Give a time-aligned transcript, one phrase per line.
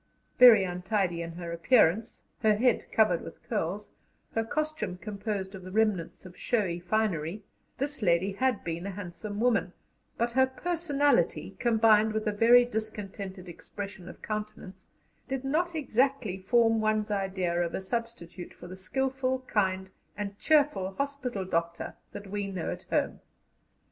[0.39, 3.91] Very untidy in her appearance, her head covered with curls,
[4.33, 7.43] her costume composed of the remnants of showy finery,
[7.77, 9.73] this lady had been a handsome woman,
[10.17, 14.87] but her personality, combined with a very discontented expression of countenance,
[15.27, 20.93] did not exactly form one's idea of a substitute for the skilful, kind, and cheerful
[20.95, 23.19] hospital doctor that we know at home.